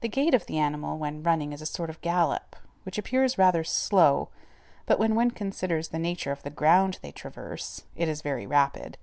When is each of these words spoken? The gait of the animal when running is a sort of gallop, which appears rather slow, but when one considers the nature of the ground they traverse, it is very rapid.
The 0.00 0.08
gait 0.08 0.32
of 0.32 0.46
the 0.46 0.56
animal 0.58 0.96
when 0.96 1.22
running 1.22 1.52
is 1.52 1.60
a 1.60 1.66
sort 1.66 1.90
of 1.90 2.00
gallop, 2.00 2.56
which 2.84 2.96
appears 2.96 3.36
rather 3.36 3.62
slow, 3.62 4.30
but 4.86 4.98
when 4.98 5.14
one 5.14 5.32
considers 5.32 5.88
the 5.88 5.98
nature 5.98 6.32
of 6.32 6.42
the 6.42 6.48
ground 6.48 6.98
they 7.02 7.12
traverse, 7.12 7.82
it 7.94 8.08
is 8.08 8.22
very 8.22 8.46
rapid. 8.46 8.96